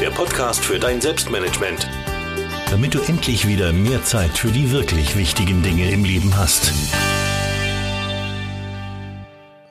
[0.00, 1.86] der Podcast für dein Selbstmanagement.
[2.70, 6.72] Damit du endlich wieder mehr Zeit für die wirklich wichtigen Dinge im Leben hast.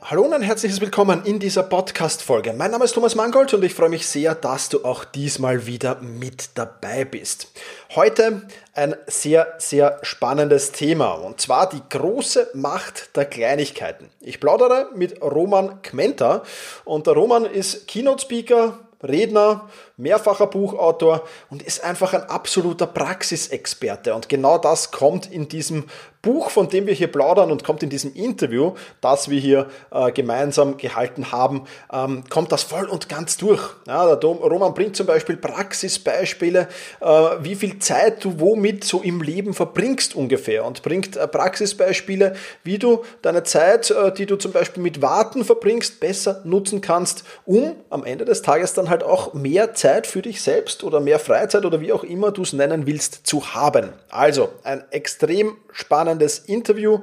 [0.03, 2.53] Hallo und ein herzliches Willkommen in dieser Podcast-Folge.
[2.53, 5.99] Mein Name ist Thomas Mangold und ich freue mich sehr, dass du auch diesmal wieder
[5.99, 7.47] mit dabei bist.
[7.95, 8.43] Heute
[8.75, 14.11] ein sehr, sehr spannendes Thema und zwar die große Macht der Kleinigkeiten.
[14.21, 16.43] Ich plaudere mit Roman Kmenter
[16.85, 19.69] und der Roman ist Keynote-Speaker, Redner,
[19.99, 24.15] mehrfacher Buchautor und ist einfach ein absoluter Praxisexperte.
[24.15, 25.85] Und genau das kommt in diesem
[26.21, 30.11] Buch, von dem wir hier plaudern und kommt in diesem Interview, das wir hier äh,
[30.11, 33.61] gemeinsam gehalten haben, ähm, kommt das voll und ganz durch.
[33.87, 36.67] Ja, der Dom, Roman bringt zum Beispiel Praxisbeispiele,
[36.99, 37.05] äh,
[37.39, 42.35] wie viel Zeit du womit so im Leben verbringst ungefähr und bringt äh, Praxisbeispiele,
[42.65, 47.23] wie du deine Zeit, äh, die du zum Beispiel mit Warten verbringst, besser nutzen kannst,
[47.45, 51.19] um am Ende des Tages dann halt auch mehr Zeit für dich selbst oder mehr
[51.19, 53.93] Freizeit oder wie auch immer du es nennen willst zu haben.
[54.09, 56.99] Also ein extrem spannendes Interview.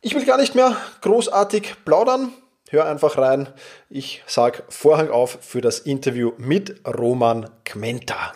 [0.00, 2.32] Ich will gar nicht mehr großartig plaudern.
[2.70, 3.48] Hör einfach rein.
[3.88, 8.32] Ich sage Vorhang auf für das Interview mit Roman Kmenta.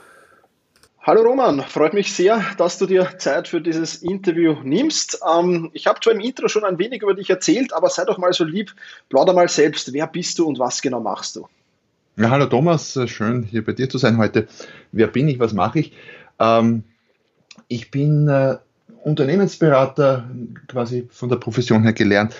[1.06, 5.20] Hallo Roman, freut mich sehr, dass du dir Zeit für dieses Interview nimmst.
[5.30, 8.16] Ähm, ich habe zwar im Intro schon ein wenig über dich erzählt, aber sei doch
[8.16, 8.74] mal so lieb,
[9.10, 9.92] plauder mal selbst.
[9.92, 11.46] Wer bist du und was genau machst du?
[12.16, 14.46] Ja, hallo Thomas, äh, schön hier bei dir zu sein heute.
[14.92, 15.92] Wer bin ich, was mache ich?
[16.38, 16.84] Ähm,
[17.66, 18.56] ich bin äh,
[19.02, 20.30] Unternehmensberater,
[20.68, 22.36] quasi von der Profession her gelernt,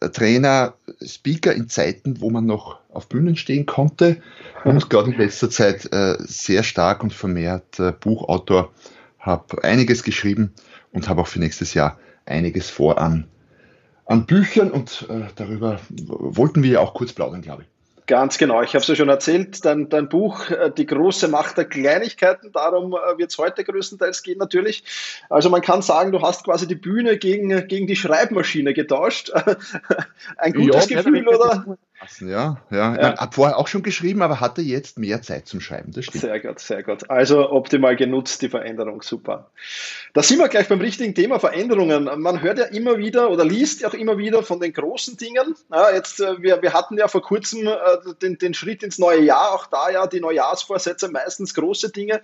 [0.00, 4.20] äh, Trainer, Speaker in Zeiten, wo man noch auf Bühnen stehen konnte
[4.64, 8.72] und gerade in letzter Zeit äh, sehr stark und vermehrt äh, Buchautor,
[9.20, 10.52] habe einiges geschrieben
[10.90, 13.28] und habe auch für nächstes Jahr einiges vor an,
[14.06, 17.73] an Büchern und äh, darüber wollten wir ja auch kurz plaudern, glaube ich.
[18.06, 18.62] Ganz genau.
[18.62, 22.52] Ich habe es ja schon erzählt, dein, dein Buch äh, Die große Macht der Kleinigkeiten,
[22.52, 24.84] darum äh, wird es heute größtenteils gehen natürlich.
[25.30, 29.30] Also man kann sagen, du hast quasi die Bühne gegen, gegen die Schreibmaschine getauscht.
[30.36, 31.78] Ein gutes ja, Gefühl, oder?
[32.20, 32.96] Ja, ja.
[32.96, 33.16] ja.
[33.16, 35.92] Hab vorher auch schon geschrieben, aber hatte jetzt mehr Zeit zum Schreiben.
[35.92, 36.22] Das stimmt.
[36.22, 37.10] Sehr gut, sehr gut.
[37.10, 39.50] Also optimal genutzt, die Veränderung, super.
[40.12, 42.10] Da sind wir gleich beim richtigen Thema Veränderungen.
[42.20, 45.54] Man hört ja immer wieder oder liest ja auch immer wieder von den großen Dingen.
[45.70, 47.74] Ja, jetzt, äh, wir, wir hatten ja vor kurzem äh,
[48.22, 52.20] den, den Schritt ins neue Jahr, auch da ja die Neujahrsvorsätze meistens große Dinge.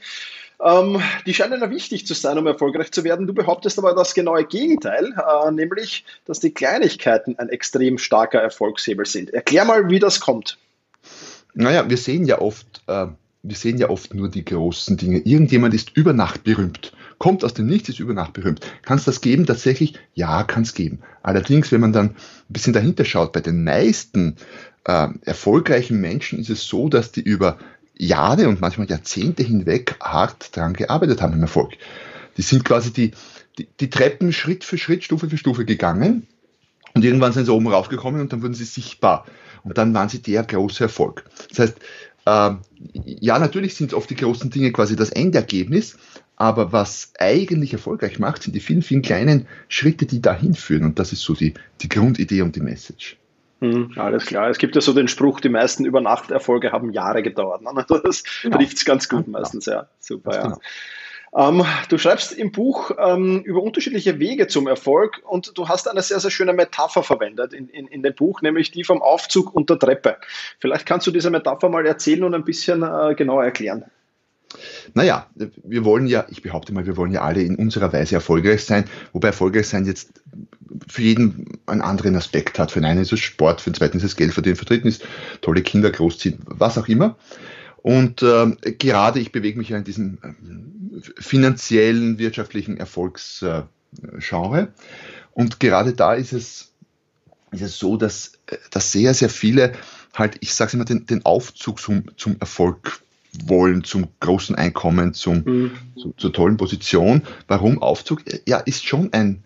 [0.62, 3.26] Ähm, die scheinen ja wichtig zu sein, um erfolgreich zu werden.
[3.26, 9.06] Du behauptest aber das genaue Gegenteil, äh, nämlich, dass die Kleinigkeiten ein extrem starker Erfolgshebel
[9.06, 9.30] sind.
[9.30, 10.58] Erklär mal, wie das kommt.
[11.54, 13.06] Naja, wir sehen ja oft, äh,
[13.42, 15.18] wir sehen ja oft nur die großen Dinge.
[15.18, 18.66] Irgendjemand ist über Nacht berühmt kommt aus dem Nichts, ist über Nacht berühmt.
[18.82, 19.46] Kann es das geben?
[19.46, 21.00] Tatsächlich, ja, kann es geben.
[21.22, 22.16] Allerdings, wenn man dann ein
[22.48, 24.36] bisschen dahinter schaut, bei den meisten
[24.86, 27.58] äh, erfolgreichen Menschen ist es so, dass die über
[27.96, 31.72] Jahre und manchmal Jahrzehnte hinweg hart daran gearbeitet haben im Erfolg.
[32.36, 33.12] Die sind quasi die,
[33.58, 36.26] die, die Treppen Schritt für Schritt, Stufe für Stufe gegangen
[36.94, 39.26] und irgendwann sind sie oben rausgekommen und dann wurden sie sichtbar.
[39.62, 41.24] Und dann waren sie der große Erfolg.
[41.50, 41.78] Das heißt,
[42.26, 42.50] äh,
[43.04, 45.98] ja, natürlich sind oft die großen Dinge quasi das Endergebnis,
[46.36, 50.84] aber was eigentlich erfolgreich macht, sind die vielen, vielen kleinen Schritte, die dahin führen.
[50.84, 53.18] Und das ist so die, die Grundidee und die Message.
[53.60, 54.48] Hm, alles klar.
[54.48, 57.62] Es gibt ja so den Spruch, die meisten Übernachterfolge haben Jahre gedauert.
[57.62, 57.84] Ne?
[58.04, 58.56] Das genau.
[58.56, 59.88] trifft es ganz gut meistens, ja.
[59.98, 60.42] Super, ja.
[60.42, 60.58] Genau.
[61.32, 66.02] Ähm, du schreibst im Buch ähm, über unterschiedliche Wege zum Erfolg und du hast eine
[66.02, 69.70] sehr, sehr schöne Metapher verwendet in, in, in dem Buch, nämlich die vom Aufzug und
[69.70, 70.16] der Treppe.
[70.58, 73.84] Vielleicht kannst du diese Metapher mal erzählen und ein bisschen äh, genauer erklären.
[74.94, 78.64] Naja, wir wollen ja, ich behaupte mal, wir wollen ja alle in unserer Weise erfolgreich
[78.64, 80.22] sein, wobei erfolgreich sein jetzt
[80.88, 82.72] für jeden einen anderen Aspekt hat.
[82.72, 84.68] Für den einen ist es Sport, für den zweiten ist es Geld verdienen, für den
[84.68, 85.04] dritten ist
[85.40, 87.16] tolle Kinder großziehen, was auch immer.
[87.82, 90.34] Und äh, gerade ich bewege mich ja in diesem äh,
[91.20, 94.68] finanziellen, wirtschaftlichen Erfolgsgenre.
[95.32, 96.72] Und gerade da ist es,
[97.52, 99.72] ist es so, dass, äh, dass sehr, sehr viele
[100.14, 103.00] halt, ich sage immer, den, den Aufzug zum, zum Erfolg
[103.46, 105.70] wollen, zum großen Einkommen, zum, mhm.
[105.96, 107.22] zu, zur tollen Position.
[107.48, 108.22] Warum Aufzug?
[108.46, 109.42] Ja, ist schon ein,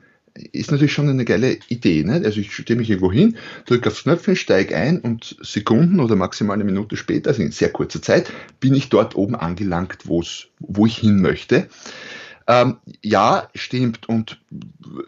[0.52, 2.02] ist natürlich schon eine geile Idee.
[2.02, 2.22] Ne?
[2.24, 3.36] Also ich stehe mich irgendwo hin,
[3.66, 7.70] drücke aufs Knöpfchen, steige ein und Sekunden oder maximal eine Minute später, also in sehr
[7.70, 11.68] kurzer Zeit, bin ich dort oben angelangt, wo ich hin möchte.
[12.46, 14.08] Ähm, ja, stimmt.
[14.08, 14.38] Und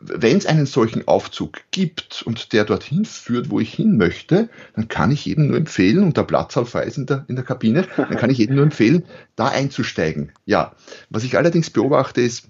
[0.00, 4.88] wenn es einen solchen Aufzug gibt und der dorthin führt, wo ich hin möchte, dann
[4.88, 7.86] kann ich jedem nur empfehlen, und der Platz frei ist in der, in der Kabine,
[7.96, 9.04] dann kann ich jedem nur empfehlen,
[9.36, 10.32] da einzusteigen.
[10.46, 10.74] Ja,
[11.10, 12.48] was ich allerdings beobachte ist,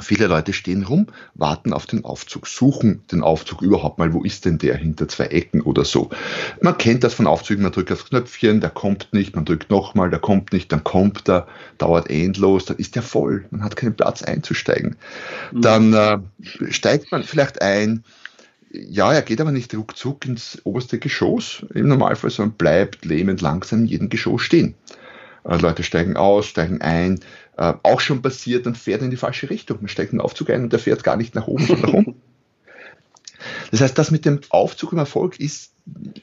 [0.00, 4.46] Viele Leute stehen rum, warten auf den Aufzug, suchen den Aufzug überhaupt mal, wo ist
[4.46, 6.08] denn der hinter zwei Ecken oder so.
[6.62, 10.08] Man kennt das von Aufzügen, man drückt aufs Knöpfchen, der kommt nicht, man drückt nochmal,
[10.08, 11.46] der kommt nicht, dann kommt er,
[11.76, 14.96] dauert endlos, dann ist der voll, man hat keinen Platz einzusteigen.
[15.52, 15.60] Mhm.
[15.60, 16.18] Dann äh,
[16.70, 18.02] steigt man vielleicht ein,
[18.72, 23.80] ja, er geht aber nicht ruckzuck ins oberste Geschoss im Normalfall, sondern bleibt lähmend langsam
[23.80, 24.74] in jedem Geschoss stehen.
[25.44, 27.20] Äh, Leute steigen aus, steigen ein,
[27.56, 29.78] äh, auch schon passiert, dann fährt er in die falsche Richtung.
[29.80, 31.94] Man steigt in den Aufzug ein und der fährt gar nicht nach oben, sondern nach
[31.94, 32.14] unten.
[33.72, 35.72] Das heißt, das mit dem Aufzug im Erfolg ist,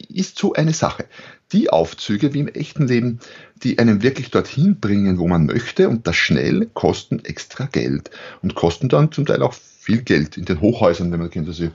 [0.08, 1.06] ist so eine Sache.
[1.52, 3.20] Die Aufzüge, wie im echten Leben,
[3.64, 8.12] die einen wirklich dorthin bringen, wo man möchte und das schnell, kosten extra Geld
[8.42, 11.66] und kosten dann zum Teil auch viel Geld in den Hochhäusern, wenn man kennt, also
[11.66, 11.72] ähm,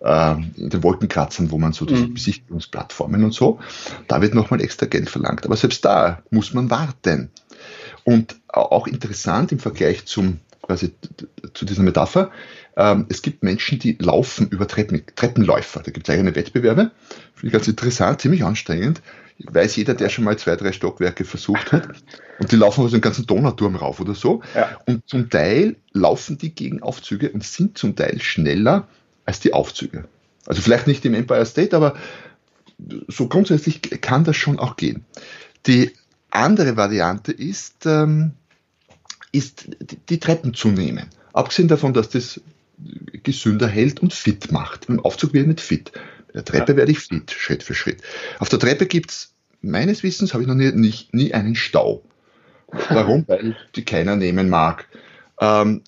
[0.00, 2.14] in den Wolkenkratzern, wo man so diese mhm.
[2.14, 3.58] Besichtigungsplattformen und so,
[4.08, 5.46] da wird nochmal extra Geld verlangt.
[5.46, 7.30] Aber selbst da muss man warten.
[8.04, 10.92] Und auch interessant im Vergleich zum, quasi
[11.54, 12.30] zu dieser Metapher,
[12.76, 15.82] ähm, es gibt Menschen, die laufen über Treppen, Treppenläufer.
[15.82, 16.92] Da gibt es eigene Wettbewerbe.
[17.34, 19.00] Finde ich ganz interessant, ziemlich anstrengend.
[19.38, 21.88] Weiß jeder, der schon mal zwei, drei Stockwerke versucht hat.
[22.38, 24.42] Und die laufen also den ganzen Donauturm rauf oder so.
[24.54, 24.78] Ja.
[24.86, 28.88] Und zum Teil laufen die gegen Aufzüge und sind zum Teil schneller
[29.26, 30.08] als die Aufzüge.
[30.46, 31.96] Also vielleicht nicht im Empire State, aber
[33.08, 35.04] so grundsätzlich kann das schon auch gehen.
[35.66, 35.92] Die
[36.30, 38.32] andere Variante ist, ähm,
[39.32, 39.68] ist
[40.08, 41.06] die Treppen zu nehmen.
[41.32, 42.40] Abgesehen davon, dass das
[43.22, 44.88] gesünder hält und fit macht.
[44.88, 45.92] Im Aufzug werde ich nicht fit.
[46.28, 46.78] Bei der Treppe ja.
[46.78, 48.02] werde ich fit, Schritt für Schritt.
[48.38, 52.02] Auf der Treppe gibt es, meines Wissens, habe ich noch nie, nie, nie einen Stau.
[52.90, 53.24] Warum?
[53.26, 54.86] Weil die keiner nehmen mag.
[55.40, 55.82] Ähm,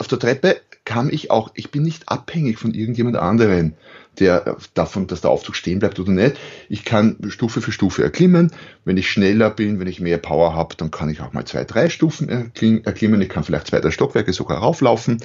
[0.00, 3.74] auf der Treppe kann ich auch, ich bin nicht abhängig von irgendjemand anderen
[4.18, 6.36] der davon, dass der Aufzug stehen bleibt oder nicht.
[6.68, 8.52] Ich kann Stufe für Stufe erklimmen.
[8.84, 11.64] Wenn ich schneller bin, wenn ich mehr Power habe, dann kann ich auch mal zwei,
[11.64, 13.20] drei Stufen erklimmen.
[13.22, 15.22] Ich kann vielleicht zwei, drei Stockwerke sogar rauflaufen.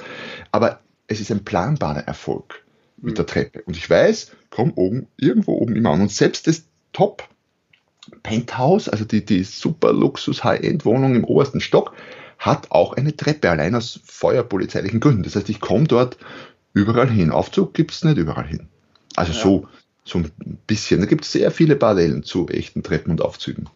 [0.51, 2.63] Aber es ist ein planbarer Erfolg
[2.97, 3.15] mit mhm.
[3.15, 3.63] der Treppe.
[3.63, 6.01] Und ich weiß, komm oben, irgendwo oben immer an.
[6.01, 7.27] Und selbst das Top
[8.23, 11.93] Penthouse, also die, die super Luxus High-End-Wohnung im obersten Stock,
[12.37, 15.23] hat auch eine Treppe, allein aus feuerpolizeilichen Gründen.
[15.23, 16.17] Das heißt, ich komme dort
[16.73, 17.31] überall hin.
[17.31, 18.67] Aufzug gibt es nicht überall hin.
[19.15, 19.39] Also ja.
[19.39, 19.67] so,
[20.03, 20.31] so ein
[20.67, 20.99] bisschen.
[20.99, 23.69] Da gibt es sehr viele Parallelen zu echten Treppen und Aufzügen.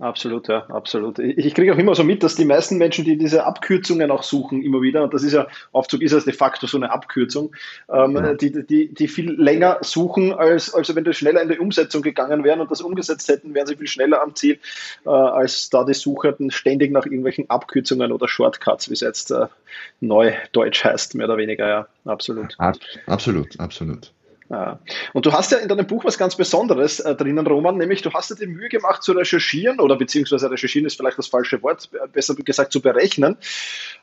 [0.00, 1.20] Absolut, ja, absolut.
[1.20, 4.62] Ich kriege auch immer so mit, dass die meisten Menschen, die diese Abkürzungen auch suchen,
[4.62, 7.54] immer wieder, und das ist ja, Aufzug ist ja de facto so eine Abkürzung,
[7.88, 8.34] ähm, ja.
[8.34, 12.42] die, die, die viel länger suchen, als, als wenn das schneller in die Umsetzung gegangen
[12.42, 14.58] wären und das umgesetzt hätten, wären sie viel schneller am Ziel,
[15.06, 19.46] äh, als da die Suchenden ständig nach irgendwelchen Abkürzungen oder Shortcuts, wie es jetzt äh,
[20.00, 22.56] neu Deutsch heißt, mehr oder weniger, ja, absolut.
[23.06, 24.12] Absolut, absolut.
[24.50, 24.78] Ja.
[25.14, 28.12] Und du hast ja in deinem Buch was ganz Besonderes äh, drinnen, Roman, nämlich du
[28.12, 31.88] hast dir die Mühe gemacht zu recherchieren oder beziehungsweise recherchieren ist vielleicht das falsche Wort,
[32.12, 33.38] besser gesagt zu berechnen,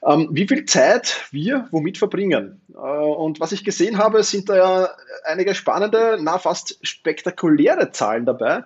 [0.03, 2.61] ähm, wie viel Zeit wir womit verbringen.
[2.73, 4.89] Äh, und was ich gesehen habe, sind da ja
[5.25, 8.63] einige spannende, na fast spektakuläre Zahlen dabei.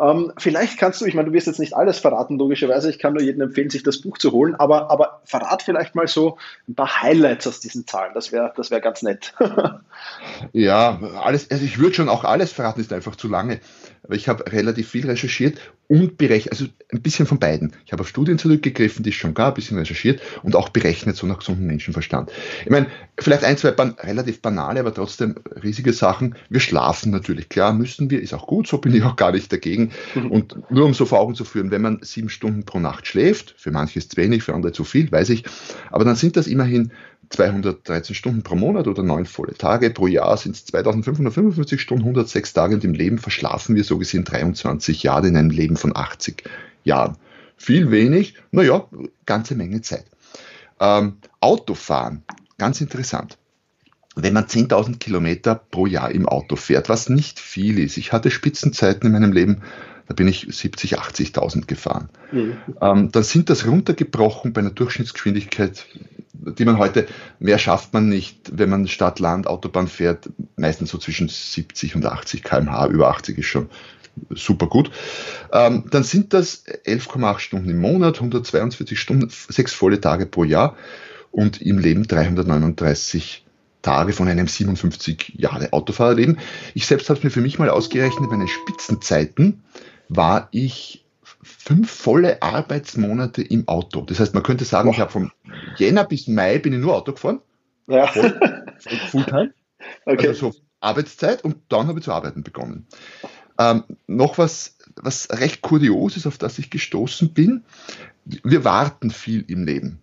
[0.00, 3.14] Ähm, vielleicht kannst du, ich meine, du wirst jetzt nicht alles verraten, logischerweise, ich kann
[3.14, 6.74] nur jedem empfehlen, sich das Buch zu holen, aber, aber verrat vielleicht mal so ein
[6.74, 9.34] paar Highlights aus diesen Zahlen, das wäre das wär ganz nett.
[10.52, 13.60] ja, alles, also ich würde schon auch alles verraten, ist einfach zu lange.
[14.02, 15.58] Aber ich habe relativ viel recherchiert
[15.88, 17.72] und berechnet, also ein bisschen von beiden.
[17.84, 21.16] Ich habe auf Studien zurückgegriffen, die es schon gab, ein bisschen recherchiert und auch berechnet,
[21.16, 22.30] so nach gesundem Menschenverstand.
[22.64, 22.86] Ich meine,
[23.18, 26.36] vielleicht ein, zwei ban relativ banale, aber trotzdem riesige Sachen.
[26.48, 29.52] Wir schlafen natürlich, klar müssen wir, ist auch gut, so bin ich auch gar nicht
[29.52, 29.90] dagegen.
[30.14, 30.30] Mhm.
[30.30, 33.54] Und nur um so vor Augen zu führen, wenn man sieben Stunden pro Nacht schläft,
[33.56, 35.44] für manche ist es wenig, für andere zu viel, weiß ich,
[35.90, 36.92] aber dann sind das immerhin
[37.30, 39.90] 213 Stunden pro Monat oder neun volle Tage.
[39.90, 44.24] Pro Jahr sind es 2555 Stunden, 106 Tage und im Leben verschlafen wir so gesehen
[44.24, 46.44] 23 Jahre in einem Leben von 80
[46.84, 47.16] Jahren.
[47.56, 48.86] Viel wenig, naja,
[49.24, 50.04] ganze Menge Zeit.
[50.80, 52.22] Ähm, Autofahren,
[52.58, 53.38] ganz interessant.
[54.14, 57.96] Wenn man 10.000 Kilometer pro Jahr im Auto fährt, was nicht viel ist.
[57.98, 59.62] Ich hatte Spitzenzeiten in meinem Leben,
[60.08, 62.08] da bin ich 70, 80.000 gefahren.
[62.32, 62.56] Mhm.
[62.80, 65.86] Ähm, dann sind das runtergebrochen bei einer Durchschnittsgeschwindigkeit
[66.58, 67.06] die man heute,
[67.38, 72.06] mehr schafft man nicht, wenn man Stadt, Land, Autobahn fährt, meistens so zwischen 70 und
[72.06, 73.68] 80 kmh, über 80 ist schon
[74.30, 74.90] super gut.
[75.52, 80.76] Ähm, dann sind das 11,8 Stunden im Monat, 142 Stunden, sechs volle Tage pro Jahr
[81.30, 83.44] und im Leben 339
[83.82, 86.38] Tage von einem 57 Jahre Autofahrerleben.
[86.74, 89.62] Ich selbst habe es mir für mich mal ausgerechnet, meine Spitzenzeiten
[90.08, 91.05] war ich
[91.46, 94.02] fünf volle Arbeitsmonate im Auto.
[94.02, 94.94] Das heißt, man könnte sagen, Boah.
[94.94, 95.32] ich habe vom
[95.76, 97.40] Jänner bis Mai bin ich nur Auto gefahren.
[97.86, 98.06] Ja.
[98.08, 98.66] Voll,
[99.10, 99.52] Fulltime.
[100.04, 100.28] Okay.
[100.28, 102.88] Also so Arbeitszeit und dann habe ich zu arbeiten begonnen.
[103.58, 107.64] Ähm, noch was, was recht kurios ist, auf das ich gestoßen bin.
[108.24, 110.00] Wir warten viel im Leben.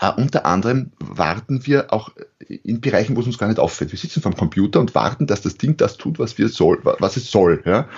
[0.00, 2.12] Uh, unter anderem warten wir auch
[2.46, 3.90] in Bereichen, wo es uns gar nicht auffällt.
[3.90, 7.16] Wir sitzen vom Computer und warten, dass das Ding das tut, was, wir soll, was
[7.16, 7.64] es soll.
[7.66, 7.88] Ja?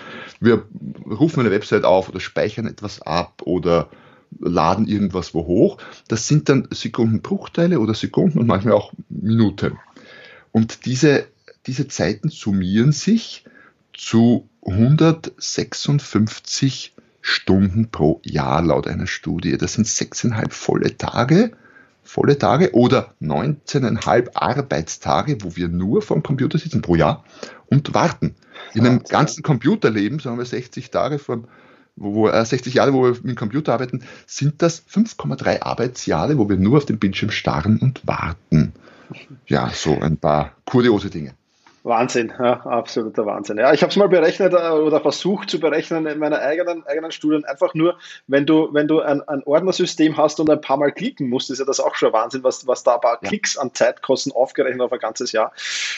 [0.41, 0.65] Wir
[1.05, 3.91] rufen eine Website auf oder speichern etwas ab oder
[4.39, 5.77] laden irgendwas wo hoch.
[6.09, 9.79] Das sind dann Sekundenbruchteile oder Sekunden und manchmal auch Minuten.
[10.53, 11.27] Und diese,
[11.67, 13.45] diese Zeiten summieren sich
[13.93, 19.59] zu 156 Stunden pro Jahr laut einer Studie.
[19.59, 21.53] Das sind sechseinhalb volle Tage
[22.03, 27.25] volle Tage oder 19,5 Arbeitstage, wo wir nur vom Computer sitzen pro Jahr
[27.67, 28.35] und warten.
[28.75, 31.47] In einem ganzen Computerleben, sagen wir 60 Tage vom,
[31.97, 36.49] wo, äh, 60 Jahre, wo wir mit dem Computer arbeiten, sind das 5,3 Arbeitsjahre, wo
[36.49, 38.73] wir nur auf dem Bildschirm starren und warten.
[39.47, 41.35] Ja, so ein paar kuriose Dinge.
[41.83, 43.57] Wahnsinn, ja, absoluter Wahnsinn.
[43.57, 47.11] Ja, ich habe es mal berechnet äh, oder versucht zu berechnen in meiner eigenen, eigenen
[47.11, 47.45] Studien.
[47.47, 51.29] Einfach nur, wenn du, wenn du ein, ein Ordnersystem hast und ein paar Mal klicken
[51.29, 53.29] musst, ist ja das auch schon Wahnsinn, was, was da ein paar ja.
[53.29, 55.53] Klicks an Zeit kosten, aufgerechnet auf ein ganzes Jahr.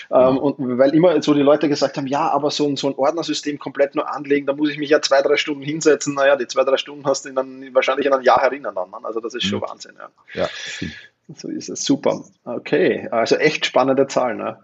[0.09, 0.29] Ja.
[0.29, 2.95] Ähm, und weil immer so die Leute gesagt haben, ja, aber so ein, so ein
[2.95, 6.15] Ordnersystem komplett nur anlegen, da muss ich mich ja zwei, drei Stunden hinsetzen.
[6.15, 8.75] Naja, die zwei, drei Stunden hast du in dann wahrscheinlich in einem Jahr erinnern.
[8.75, 8.85] Ne?
[9.03, 9.69] Also das ist schon mhm.
[9.69, 9.95] Wahnsinn.
[9.99, 10.43] Ja.
[10.43, 10.89] ja.
[11.35, 11.85] So ist es.
[11.85, 12.25] Super.
[12.45, 13.09] Okay.
[13.11, 14.39] Also echt spannende Zahlen.
[14.39, 14.59] Ne?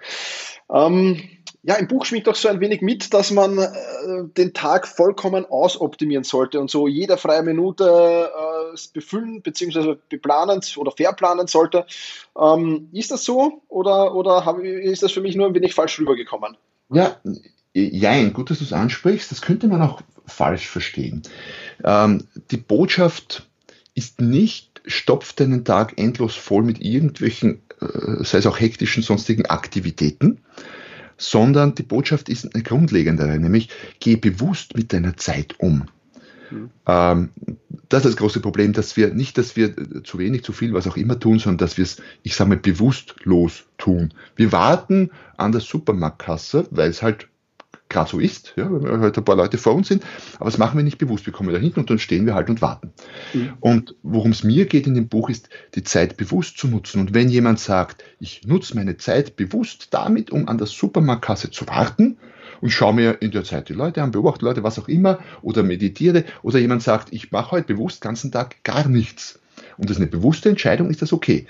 [0.72, 1.20] Ähm,
[1.62, 3.68] ja, im Buch schwingt auch so ein wenig mit, dass man äh,
[4.36, 8.30] den Tag vollkommen ausoptimieren sollte und so jede freie Minute
[8.74, 9.96] äh, befüllen bzw.
[10.08, 11.84] beplanen oder verplanen sollte.
[12.40, 15.98] Ähm, ist das so oder, oder hab, ist das für mich nur ein wenig falsch
[15.98, 16.56] rübergekommen?
[16.90, 17.16] Ja,
[17.74, 19.30] jein, gut, dass du es ansprichst.
[19.30, 21.22] Das könnte man auch falsch verstehen.
[21.84, 23.46] Ähm, die Botschaft
[23.94, 29.46] ist nicht, stopft deinen Tag endlos voll mit irgendwelchen äh, sei es auch hektischen sonstigen
[29.46, 30.38] Aktivitäten,
[31.16, 33.68] sondern die Botschaft ist eine grundlegendere, nämlich
[34.00, 35.86] geh bewusst mit deiner Zeit um.
[36.50, 36.70] Mhm.
[37.88, 40.86] Das ist das große Problem, dass wir nicht, dass wir zu wenig, zu viel, was
[40.86, 44.14] auch immer tun, sondern dass wir es, ich sage mal, bewusstlos tun.
[44.34, 47.28] Wir warten an der Supermarktkasse, weil es halt
[47.88, 50.04] gerade so ist, ja, weil halt ein paar Leute vor uns sind,
[50.36, 51.26] aber das machen wir nicht bewusst.
[51.26, 52.92] Wir kommen da hinten und dann stehen wir halt und warten.
[53.32, 53.52] Mhm.
[53.60, 57.00] Und worum es mir geht in dem Buch ist, die Zeit bewusst zu nutzen.
[57.00, 61.66] Und wenn jemand sagt, ich nutze meine Zeit bewusst damit, um an der Supermarktkasse zu
[61.66, 62.18] warten,
[62.60, 65.62] und schaue mir in der Zeit die Leute an, beobachte Leute, was auch immer, oder
[65.62, 69.38] meditiere, oder jemand sagt, ich mache heute bewusst den ganzen Tag gar nichts.
[69.76, 71.46] Und das ist eine bewusste Entscheidung, ist das okay.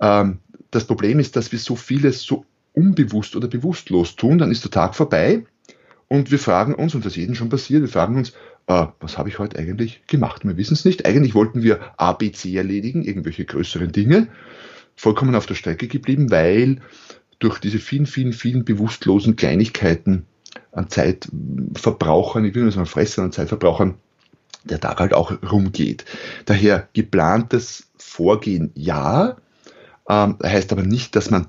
[0.00, 4.64] Ähm, das Problem ist, dass wir so vieles so unbewusst oder bewusstlos tun, dann ist
[4.64, 5.44] der Tag vorbei
[6.12, 8.34] und wir fragen uns, und das ist jedem schon passiert, wir fragen uns,
[8.66, 10.44] äh, was habe ich heute eigentlich gemacht?
[10.44, 11.06] Wir wissen es nicht.
[11.06, 14.28] Eigentlich wollten wir A, B, C erledigen, irgendwelche größeren Dinge,
[14.94, 16.82] vollkommen auf der Strecke geblieben, weil
[17.38, 20.26] durch diese vielen, vielen, vielen bewusstlosen Kleinigkeiten
[20.72, 23.94] an Zeitverbrauchern, ich will nicht sagen Fressern, an Zeitverbrauchern,
[24.64, 26.04] der Tag halt auch rumgeht.
[26.44, 29.38] Daher geplantes Vorgehen ja,
[30.10, 31.46] ähm, heißt aber nicht, dass man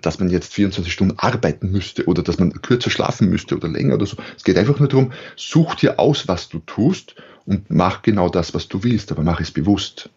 [0.00, 3.94] dass man jetzt 24 Stunden arbeiten müsste oder dass man kürzer schlafen müsste oder länger
[3.94, 4.16] oder so.
[4.36, 7.14] Es geht einfach nur darum, such dir aus, was du tust
[7.46, 10.10] und mach genau das, was du willst, aber mach es bewusst.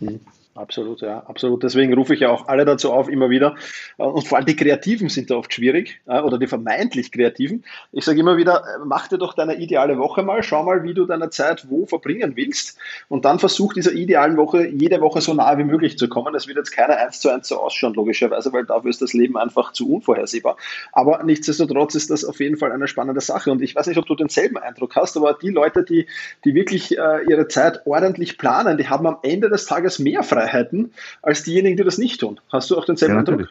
[0.00, 0.20] Mhm.
[0.58, 1.62] Absolut, ja, absolut.
[1.62, 3.54] Deswegen rufe ich ja auch alle dazu auf, immer wieder.
[3.96, 7.64] Äh, und vor allem die Kreativen sind da oft schwierig oder die vermeintlich Kreativen.
[7.92, 10.94] Ich sage immer wieder, äh, mach dir doch deine ideale Woche mal, schau mal, wie
[10.94, 12.76] du deine Zeit wo verbringen willst
[13.08, 16.32] und dann versuch dieser idealen Woche jede Woche so nahe wie möglich zu kommen.
[16.32, 19.36] Das wird jetzt keine eins zu eins so ausschauen, logischerweise, weil dafür ist das Leben
[19.36, 20.56] einfach zu unvorhersehbar.
[20.92, 24.06] Aber nichtsdestotrotz ist das auf jeden Fall eine spannende Sache und ich weiß nicht, ob
[24.06, 26.06] du denselben Eindruck hast, aber die Leute, die,
[26.44, 30.47] die wirklich äh, ihre Zeit ordentlich planen, die haben am Ende des Tages mehr Freiheit
[30.48, 32.40] Freiheiten als diejenigen, die das nicht tun.
[32.50, 33.48] Hast du auch denselben ja, Eindruck?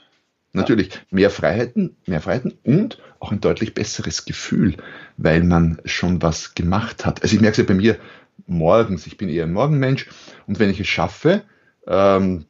[0.53, 4.75] Natürlich, mehr Freiheiten, mehr Freiheiten und auch ein deutlich besseres Gefühl,
[5.17, 7.21] weil man schon was gemacht hat.
[7.21, 7.97] Also ich merke es ja bei mir
[8.47, 10.07] morgens, ich bin eher ein Morgenmensch
[10.47, 11.43] und wenn ich es schaffe,
[11.85, 12.45] ähm,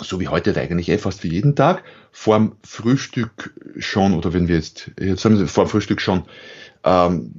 [0.00, 4.56] so wie heute eigentlich eh fast wie jeden Tag, vorm Frühstück schon, oder wenn wir
[4.56, 6.24] jetzt, jetzt haben wir vorm Frühstück schon
[6.84, 7.32] ähm,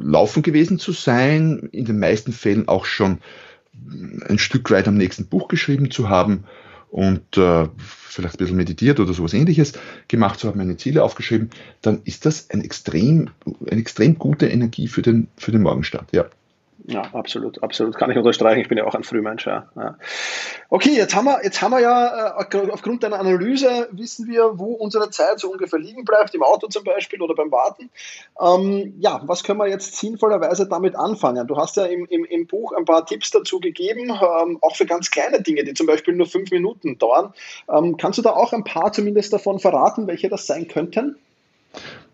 [0.00, 3.18] laufen gewesen zu sein, in den meisten Fällen auch schon
[4.26, 6.44] ein Stück weit am nächsten Buch geschrieben zu haben
[6.90, 9.74] und äh, vielleicht ein bisschen meditiert oder sowas ähnliches
[10.08, 11.50] gemacht zu haben, meine Ziele aufgeschrieben,
[11.82, 13.30] dann ist das ein extrem,
[13.70, 16.12] eine extrem gute Energie für den, für den Morgenstart.
[16.12, 16.26] Ja.
[16.90, 17.96] Ja, absolut, absolut.
[17.96, 18.60] Kann ich unterstreichen.
[18.60, 19.46] Ich bin ja auch ein Frühmensch.
[19.46, 19.68] Ja.
[20.70, 24.72] Okay, jetzt haben wir, jetzt haben wir ja äh, aufgrund deiner Analyse wissen wir, wo
[24.72, 27.90] unsere Zeit so ungefähr liegen bleibt, im Auto zum Beispiel oder beim Warten.
[28.40, 31.46] Ähm, ja, was können wir jetzt sinnvollerweise damit anfangen?
[31.46, 34.86] Du hast ja im, im, im Buch ein paar Tipps dazu gegeben, ähm, auch für
[34.86, 37.34] ganz kleine Dinge, die zum Beispiel nur fünf Minuten dauern.
[37.70, 41.18] Ähm, kannst du da auch ein paar zumindest davon verraten, welche das sein könnten?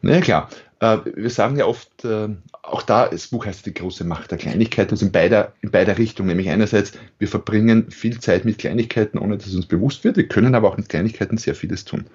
[0.03, 0.51] Na ja, klar.
[0.81, 2.29] Äh, wir sagen ja oft, äh,
[2.63, 5.97] auch da, das Buch heißt die große Macht der Kleinigkeiten, also in beider, in beider
[5.97, 6.27] Richtung.
[6.27, 10.17] Nämlich einerseits, wir verbringen viel Zeit mit Kleinigkeiten, ohne dass es uns bewusst wird.
[10.17, 12.07] Wir können aber auch mit Kleinigkeiten sehr vieles tun.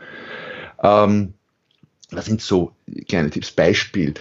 [0.83, 1.33] Ähm,
[2.11, 2.71] das sind so
[3.07, 3.51] kleine Tipps.
[3.51, 4.13] Beispiel,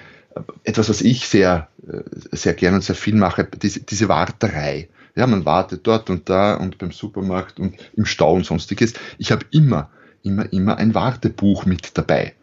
[0.64, 2.02] etwas, was ich sehr, äh,
[2.32, 4.88] sehr gerne und sehr viel mache, diese, diese Warterei.
[5.14, 8.94] Ja, man wartet dort und da und beim Supermarkt und im Stau und sonstiges.
[9.18, 9.90] Ich habe immer,
[10.22, 12.34] immer, immer ein Wartebuch mit dabei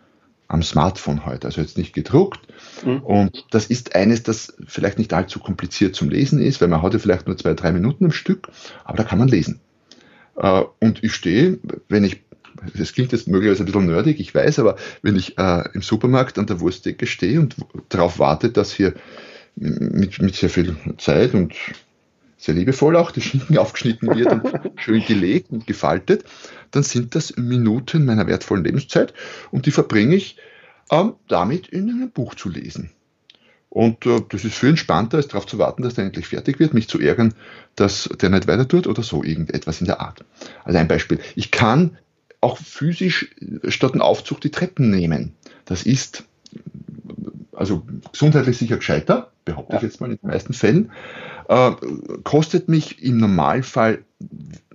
[0.47, 2.39] am Smartphone heute, also jetzt nicht gedruckt.
[2.85, 2.99] Mhm.
[2.99, 6.99] Und das ist eines, das vielleicht nicht allzu kompliziert zum Lesen ist, weil man heute
[6.99, 8.49] vielleicht nur zwei, drei Minuten am Stück,
[8.83, 9.59] aber da kann man lesen.
[10.37, 12.21] Äh, und ich stehe, wenn ich,
[12.75, 16.37] das klingt jetzt möglicherweise ein bisschen nerdig, ich weiß, aber wenn ich äh, im Supermarkt
[16.37, 17.55] an der Wurstdecke stehe und
[17.89, 18.93] darauf warte, dass hier
[19.55, 21.53] mit, mit sehr viel Zeit und
[22.45, 24.43] sehr liebevoll auch der Schinken aufgeschnitten wird und
[24.79, 26.25] schön gelegt und gefaltet,
[26.71, 29.13] dann sind das Minuten meiner wertvollen Lebenszeit
[29.51, 30.37] und die verbringe ich
[30.91, 32.91] ähm, damit in einem Buch zu lesen.
[33.69, 36.73] Und äh, das ist viel entspannter, als darauf zu warten, dass der endlich fertig wird,
[36.73, 37.33] mich zu ärgern,
[37.75, 40.23] dass der nicht weiter tut oder so irgendetwas in der Art.
[40.63, 41.19] Also ein Beispiel.
[41.35, 41.97] Ich kann
[42.41, 43.35] auch physisch
[43.67, 45.33] statt einem Aufzug die Treppen nehmen.
[45.65, 46.23] Das ist
[47.53, 49.77] also gesundheitlich sicher gescheiter, behaupte ja.
[49.77, 50.91] ich jetzt mal in den meisten Fällen.
[51.47, 51.71] Äh,
[52.23, 54.03] kostet mich im Normalfall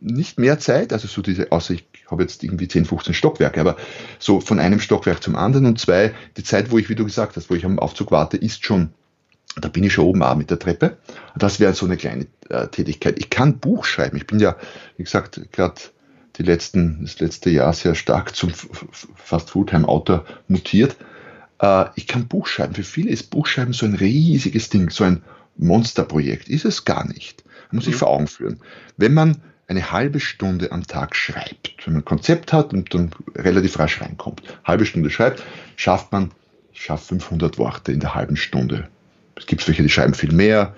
[0.00, 3.76] nicht mehr Zeit, also so diese, außer ich habe jetzt irgendwie 10, 15 Stockwerke, aber
[4.18, 7.36] so von einem Stockwerk zum anderen und zwei, die Zeit, wo ich, wie du gesagt
[7.36, 8.90] hast, wo ich am Aufzug warte, ist schon,
[9.60, 10.96] da bin ich schon oben auch mit der Treppe.
[11.36, 13.18] Das wäre so eine kleine äh, Tätigkeit.
[13.18, 14.16] Ich kann Buch schreiben.
[14.16, 14.56] Ich bin ja,
[14.96, 15.80] wie gesagt, gerade
[16.38, 18.52] letzten, das letzte Jahr sehr stark zum
[19.14, 20.96] fast Fulltime-Autor mutiert.
[21.60, 22.74] Äh, ich kann Buch schreiben.
[22.74, 25.22] Für viele ist Buchschreiben so ein riesiges Ding, so ein
[25.60, 26.48] Monsterprojekt.
[26.48, 27.44] Ist es gar nicht.
[27.70, 27.98] Man muss sich mhm.
[27.98, 28.60] vor Augen führen.
[28.96, 33.10] Wenn man eine halbe Stunde am Tag schreibt, wenn man ein Konzept hat und dann
[33.36, 35.44] relativ rasch reinkommt, halbe Stunde schreibt,
[35.76, 36.32] schafft man,
[36.72, 38.88] ich schaffe 500 Worte in der halben Stunde.
[39.36, 40.74] Es gibt welche, die schreiben viel mehr,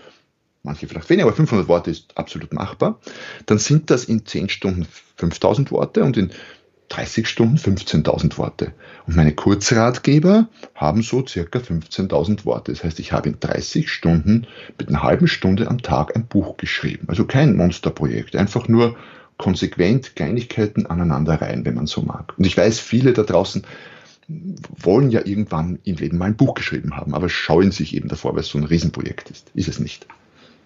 [0.62, 3.00] manche vielleicht weniger, aber 500 Worte ist absolut machbar.
[3.46, 6.30] Dann sind das in 10 Stunden 5000 Worte und in
[6.92, 8.72] 30 Stunden 15.000 Worte.
[9.06, 12.72] Und meine Kurzratgeber haben so circa 15.000 Worte.
[12.72, 14.46] Das heißt, ich habe in 30 Stunden
[14.78, 17.06] mit einer halben Stunde am Tag ein Buch geschrieben.
[17.08, 18.94] Also kein Monsterprojekt, einfach nur
[19.38, 22.34] konsequent Kleinigkeiten aneinander rein, wenn man so mag.
[22.36, 23.62] Und ich weiß, viele da draußen
[24.28, 28.34] wollen ja irgendwann im Leben mal ein Buch geschrieben haben, aber scheuen sich eben davor,
[28.34, 29.50] weil es so ein Riesenprojekt ist.
[29.54, 30.06] Ist es nicht.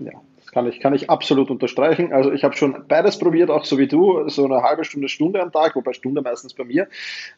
[0.00, 0.12] Ja,
[0.56, 2.14] kann ich, kann ich absolut unterstreichen.
[2.14, 5.42] Also ich habe schon beides probiert, auch so wie du, so eine halbe Stunde, Stunde
[5.42, 6.84] am Tag, wobei Stunde meistens bei mir,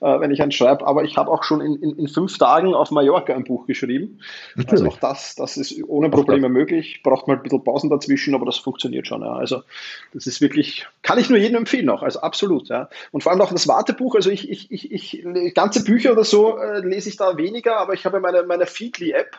[0.00, 0.86] äh, wenn ich einen schreibe.
[0.86, 4.20] Aber ich habe auch schon in, in, in, fünf Tagen auf Mallorca ein Buch geschrieben.
[4.54, 4.84] Natürlich.
[4.84, 7.00] Also auch das, das ist ohne Probleme möglich.
[7.02, 9.22] Braucht mal ein bisschen Pausen dazwischen, aber das funktioniert schon.
[9.22, 9.32] Ja.
[9.32, 9.62] Also
[10.14, 12.04] das ist wirklich, kann ich nur jedem empfehlen auch.
[12.04, 12.68] Also absolut.
[12.68, 12.88] Ja.
[13.10, 14.14] Und vor allem auch das Wartebuch.
[14.14, 17.94] Also ich, ich, ich, ich ganze Bücher oder so äh, lese ich da weniger, aber
[17.94, 19.36] ich habe meine, meine Feedly-App,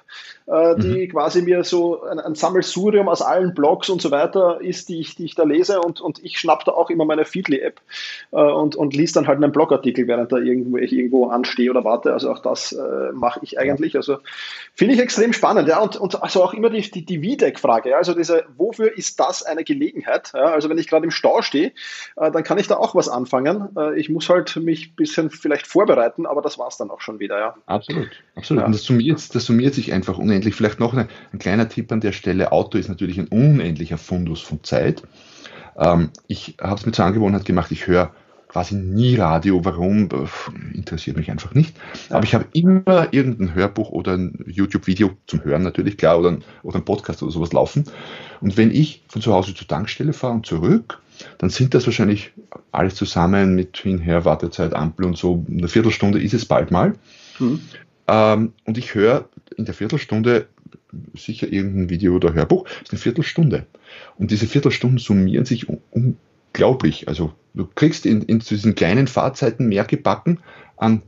[0.48, 1.12] äh, die mhm.
[1.12, 5.16] quasi mir so ein, ein Sammelsurium aus allen Blogs und so weiter ist, die ich,
[5.16, 7.82] die ich da lese und, und ich schnapp da auch immer meine Feedly-App
[8.32, 11.84] äh, und, und liest dann halt einen Blogartikel, während da irgendwo, ich irgendwo anstehe oder
[11.84, 12.14] warte.
[12.14, 13.96] Also auch das äh, mache ich eigentlich.
[13.96, 14.18] Also
[14.74, 15.68] finde ich extrem spannend.
[15.68, 19.20] Ja, und, und also auch immer die, die, die VDEC-Frage, ja, also diese, wofür ist
[19.20, 20.32] das eine Gelegenheit?
[20.34, 21.72] Ja, also wenn ich gerade im Stau stehe,
[22.16, 23.70] äh, dann kann ich da auch was anfangen.
[23.78, 27.02] Äh, ich muss halt mich ein bisschen vielleicht vorbereiten, aber das war es dann auch
[27.02, 27.38] schon wieder.
[27.38, 27.56] Ja.
[27.66, 28.62] Absolut, absolut.
[28.62, 28.66] Ja.
[28.66, 30.56] Und das summiert, das summiert sich einfach unendlich.
[30.56, 32.52] Vielleicht noch eine, ein kleiner Tipp an der Stelle.
[32.52, 33.28] Auto ist natürlich ein
[33.60, 35.04] unendlicher Fundus von Zeit.
[35.78, 38.12] Ähm, ich habe es mir zur Angewohnheit gemacht, ich höre
[38.50, 39.64] quasi nie Radio.
[39.64, 40.10] Warum?
[40.74, 41.76] Interessiert mich einfach nicht.
[42.10, 46.44] Aber ich habe immer irgendein Hörbuch oder ein YouTube-Video zum Hören natürlich, klar, oder ein,
[46.64, 47.84] oder ein Podcast oder sowas laufen.
[48.42, 51.00] Und wenn ich von zu Hause zur Tankstelle fahre und zurück,
[51.38, 52.32] dann sind das wahrscheinlich
[52.72, 55.46] alles zusammen mit hinher, Wartezeit, Ampel und so.
[55.48, 56.96] Eine Viertelstunde ist es bald mal.
[57.38, 57.62] Mhm.
[58.08, 60.48] Ähm, und ich höre in der Viertelstunde
[61.14, 63.66] sicher irgendein Video oder Hörbuch, ist eine Viertelstunde.
[64.18, 67.08] Und diese Viertelstunden summieren sich unglaublich.
[67.08, 70.40] Also du kriegst in, in diesen kleinen Fahrzeiten mehr gebacken
[70.78, 71.02] an,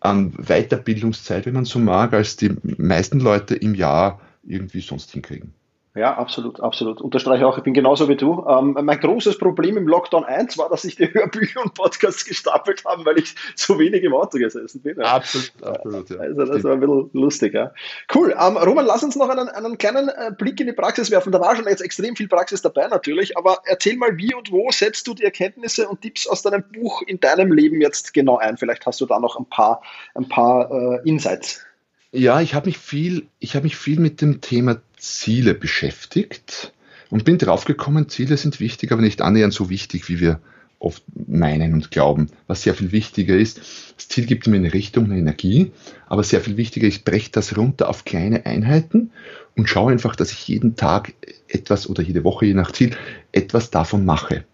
[0.00, 5.54] an Weiterbildungszeit, wenn man so mag, als die meisten Leute im Jahr irgendwie sonst hinkriegen.
[5.96, 7.00] Ja, absolut, absolut.
[7.00, 8.44] Unterstreiche auch, ich bin genauso wie du.
[8.48, 12.84] Ähm, mein großes Problem im Lockdown 1 war, dass sich die Hörbücher und Podcasts gestapelt
[12.84, 14.96] haben, weil ich so wenig im Auto gesessen bin.
[14.98, 15.14] Ja.
[15.14, 16.10] Absolut, absolut.
[16.10, 16.16] Ja.
[16.16, 17.54] Also das war ein bisschen lustig.
[17.54, 17.72] Ja.
[18.12, 18.32] Cool.
[18.32, 21.30] Ähm, Roman, lass uns noch einen, einen kleinen äh, Blick in die Praxis werfen.
[21.30, 24.72] Da war schon jetzt extrem viel Praxis dabei natürlich, aber erzähl mal, wie und wo
[24.72, 28.56] setzt du die Erkenntnisse und Tipps aus deinem Buch in deinem Leben jetzt genau ein?
[28.56, 29.80] Vielleicht hast du da noch ein paar,
[30.16, 31.64] ein paar äh, Insights.
[32.10, 36.72] Ja, ich habe mich viel, ich habe mich viel mit dem Thema Ziele beschäftigt
[37.10, 40.40] und bin draufgekommen, Ziele sind wichtig, aber nicht annähernd so wichtig, wie wir
[40.78, 42.28] oft meinen und glauben.
[42.46, 43.58] Was sehr viel wichtiger ist,
[43.96, 45.72] das Ziel gibt mir eine Richtung, eine Energie,
[46.06, 49.10] aber sehr viel wichtiger ist, breche das runter auf kleine Einheiten
[49.56, 51.14] und schaue einfach, dass ich jeden Tag
[51.48, 52.96] etwas oder jede Woche, je nach Ziel,
[53.32, 54.44] etwas davon mache.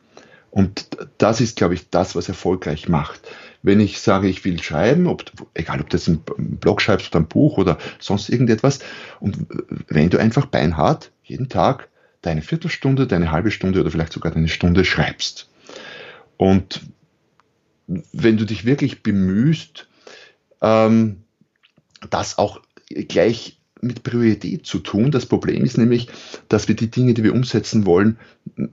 [0.50, 3.20] Und das ist, glaube ich, das, was erfolgreich macht
[3.62, 6.22] wenn ich sage, ich will schreiben, ob, egal ob du jetzt einen
[6.58, 8.80] Blog schreibst oder ein Buch oder sonst irgendetwas,
[9.20, 9.46] und
[9.88, 11.88] wenn du einfach beinhart jeden Tag
[12.22, 15.48] deine Viertelstunde, deine halbe Stunde oder vielleicht sogar deine Stunde schreibst.
[16.36, 16.80] Und
[17.86, 19.88] wenn du dich wirklich bemühst,
[20.62, 21.24] ähm,
[22.08, 25.10] das auch gleich mit Priorität zu tun.
[25.10, 26.08] Das Problem ist nämlich,
[26.48, 28.18] dass wir die Dinge, die wir umsetzen wollen,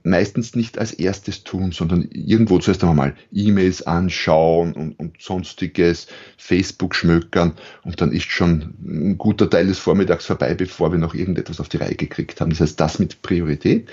[0.02, 6.94] meistens nicht als erstes tun, sondern irgendwo zuerst einmal E-Mails anschauen und, und, sonstiges, Facebook
[6.94, 7.52] schmökern
[7.84, 11.68] und dann ist schon ein guter Teil des Vormittags vorbei, bevor wir noch irgendetwas auf
[11.68, 12.50] die Reihe gekriegt haben.
[12.50, 13.88] Das heißt, das mit Priorität.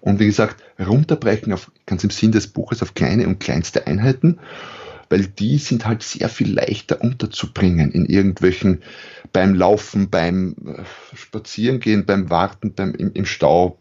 [0.00, 4.38] Und wie gesagt, runterbrechen auf, ganz im Sinn des Buches auf kleine und kleinste Einheiten
[5.10, 8.82] weil die sind halt sehr viel leichter unterzubringen in irgendwelchen,
[9.32, 10.82] beim Laufen, beim äh,
[11.14, 13.78] Spazierengehen, beim Warten, beim, im, im Stau.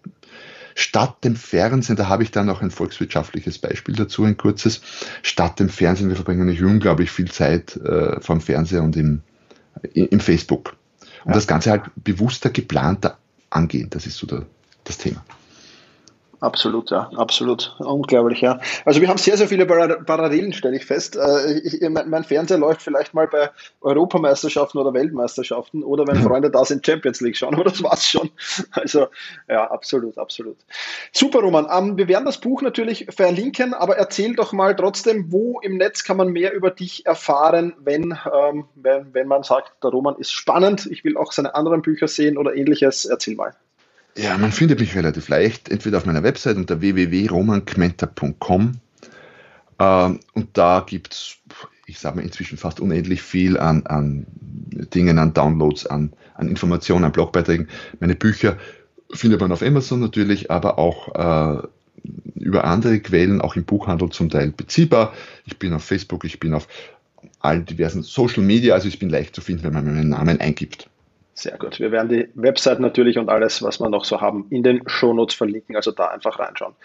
[0.75, 4.81] Statt dem Fernsehen, da habe ich dann noch ein volkswirtschaftliches Beispiel dazu, ein kurzes.
[5.21, 9.21] Statt dem Fernsehen, wir verbringen nicht unglaublich viel Zeit äh, vom Fernseher und im,
[9.93, 10.75] im Facebook.
[11.25, 11.33] Und ja.
[11.33, 13.17] das Ganze halt bewusster, geplanter
[13.49, 14.45] angehen, das ist so der,
[14.83, 15.23] das Thema.
[16.41, 17.75] Absolut, ja, absolut.
[17.79, 18.59] Unglaublich, ja.
[18.85, 21.17] Also wir haben sehr, sehr viele Parallelen, stelle ich fest.
[21.17, 23.49] Äh, ich, mein Fernseher läuft vielleicht mal bei
[23.81, 28.29] Europameisterschaften oder Weltmeisterschaften oder wenn Freunde da sind, Champions League schauen, aber das war's schon.
[28.71, 29.07] Also
[29.49, 30.57] ja, absolut, absolut.
[31.11, 31.67] Super, Roman.
[31.69, 36.05] Ähm, wir werden das Buch natürlich verlinken, aber erzähl doch mal trotzdem, wo im Netz
[36.05, 40.31] kann man mehr über dich erfahren, wenn, ähm, wenn, wenn man sagt, der Roman ist
[40.31, 43.03] spannend, ich will auch seine anderen Bücher sehen oder ähnliches.
[43.05, 43.55] Erzähl mal.
[44.17, 48.79] Ja, man findet mich relativ leicht, entweder auf meiner Website unter www.romankmenta.com
[49.79, 51.37] ähm, und da gibt es,
[51.85, 54.25] ich sage mal, inzwischen fast unendlich viel an, an
[54.93, 57.69] Dingen, an Downloads, an, an Informationen, an Blogbeiträgen.
[57.99, 58.57] Meine Bücher
[59.11, 61.67] findet man auf Amazon natürlich, aber auch äh,
[62.35, 65.13] über andere Quellen, auch im Buchhandel zum Teil beziehbar.
[65.45, 66.67] Ich bin auf Facebook, ich bin auf
[67.39, 70.89] allen diversen Social Media, also ich bin leicht zu finden, wenn man meinen Namen eingibt.
[71.39, 71.79] Sehr gut.
[71.79, 75.35] Wir werden die Website natürlich und alles, was wir noch so haben, in den Shownotes
[75.35, 75.77] verlinken.
[75.77, 76.75] Also da einfach reinschauen.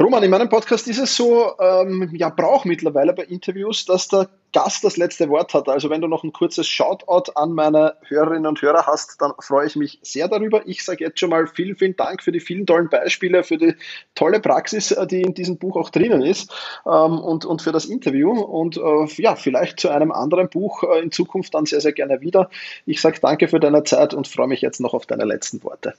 [0.00, 4.28] Roman, in meinem Podcast ist es so, ähm, ja, Brauch mittlerweile bei Interviews, dass der
[4.52, 5.68] Gast das letzte Wort hat.
[5.68, 9.66] Also wenn du noch ein kurzes Shoutout an meine Hörerinnen und Hörer hast, dann freue
[9.66, 10.62] ich mich sehr darüber.
[10.66, 13.74] Ich sage jetzt schon mal vielen, vielen Dank für die vielen tollen Beispiele, für die
[14.14, 16.52] tolle Praxis, äh, die in diesem Buch auch drinnen ist
[16.86, 18.30] ähm, und, und für das Interview.
[18.32, 22.20] Und äh, ja, vielleicht zu einem anderen Buch äh, in Zukunft dann sehr, sehr gerne
[22.20, 22.50] wieder.
[22.86, 25.94] Ich sage danke für deine Zeit und freue mich jetzt noch auf deine letzten Worte.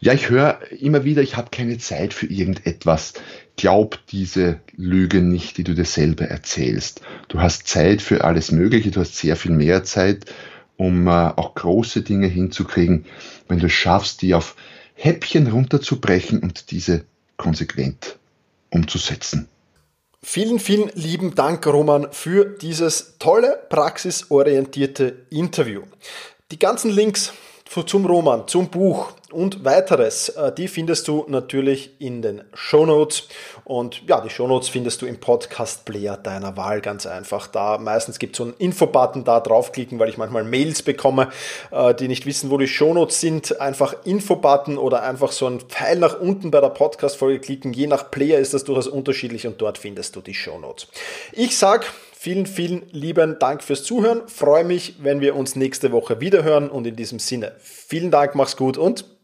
[0.00, 3.14] Ja, ich höre immer wieder, ich habe keine Zeit für irgendetwas.
[3.56, 7.00] Glaub diese Lüge nicht, die du dir selber erzählst.
[7.26, 10.26] Du hast Zeit für alles Mögliche, du hast sehr viel mehr Zeit,
[10.76, 13.06] um äh, auch große Dinge hinzukriegen,
[13.48, 14.54] wenn du schaffst, die auf
[14.94, 17.04] Häppchen runterzubrechen und diese
[17.36, 18.18] konsequent
[18.70, 19.48] umzusetzen.
[20.22, 25.82] Vielen, vielen lieben Dank, Roman, für dieses tolle, praxisorientierte Interview.
[26.52, 27.32] Die ganzen Links
[27.86, 33.28] zum Roman, zum Buch und weiteres, äh, die findest du natürlich in den Show Notes.
[33.64, 37.46] Und ja, die Show Notes findest du im Podcast-Player deiner Wahl ganz einfach.
[37.46, 41.28] Da meistens gibt es so einen Infobutton, da draufklicken, weil ich manchmal Mails bekomme,
[41.70, 43.60] äh, die nicht wissen, wo die Show Notes sind.
[43.60, 47.74] Einfach Infobutton oder einfach so ein Pfeil nach unten bei der Podcast-Folge klicken.
[47.74, 50.86] Je nach Player ist das durchaus unterschiedlich und dort findest du die Show Notes.
[51.32, 54.22] Ich sag Vielen, vielen lieben Dank fürs Zuhören.
[54.26, 56.68] Freue mich, wenn wir uns nächste Woche wiederhören.
[56.68, 59.04] Und in diesem Sinne, vielen Dank, mach's gut und